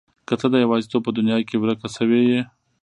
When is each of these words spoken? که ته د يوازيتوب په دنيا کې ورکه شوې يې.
که 0.27 0.33
ته 0.39 0.47
د 0.51 0.55
يوازيتوب 0.65 1.01
په 1.05 1.11
دنيا 1.17 1.37
کې 1.47 1.55
ورکه 1.59 1.87
شوې 1.95 2.21
يې. 2.29 2.41